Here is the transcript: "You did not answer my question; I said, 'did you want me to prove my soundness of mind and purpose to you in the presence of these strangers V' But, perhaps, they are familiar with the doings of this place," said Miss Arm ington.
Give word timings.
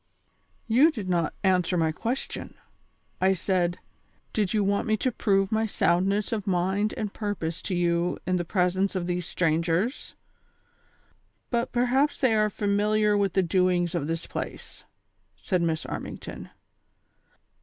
"You 0.65 0.89
did 0.89 1.07
not 1.07 1.35
answer 1.43 1.77
my 1.77 1.91
question; 1.91 2.55
I 3.21 3.35
said, 3.35 3.77
'did 4.33 4.51
you 4.51 4.63
want 4.63 4.87
me 4.87 4.97
to 4.97 5.11
prove 5.11 5.51
my 5.51 5.67
soundness 5.67 6.31
of 6.31 6.47
mind 6.47 6.95
and 6.97 7.13
purpose 7.13 7.61
to 7.61 7.75
you 7.75 8.17
in 8.25 8.37
the 8.37 8.43
presence 8.43 8.95
of 8.95 9.05
these 9.05 9.27
strangers 9.27 10.15
V' 10.17 10.17
But, 11.51 11.71
perhaps, 11.71 12.19
they 12.19 12.33
are 12.33 12.49
familiar 12.49 13.15
with 13.15 13.33
the 13.33 13.43
doings 13.43 13.93
of 13.93 14.07
this 14.07 14.25
place," 14.25 14.85
said 15.35 15.61
Miss 15.61 15.85
Arm 15.85 16.05
ington. 16.05 16.49